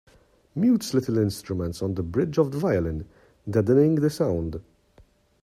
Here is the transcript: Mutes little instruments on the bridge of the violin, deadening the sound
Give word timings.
Mutes 0.55 0.95
little 0.95 1.19
instruments 1.19 1.83
on 1.83 1.93
the 1.93 2.01
bridge 2.01 2.39
of 2.39 2.51
the 2.51 2.57
violin, 2.57 3.07
deadening 3.47 3.93
the 3.93 4.09
sound 4.09 4.59